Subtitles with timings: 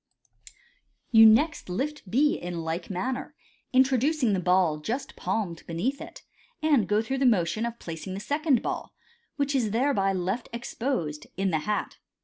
[1.11, 3.35] You next lift B in like manner,
[3.71, 6.23] introducing the ball just palmed beneath it,
[6.59, 8.95] and go through the motion of placing the second ball,
[9.35, 11.97] which is thereby left exposed, in the hat.